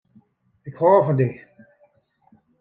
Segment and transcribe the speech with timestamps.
[0.69, 1.29] Ik hâld fan dy.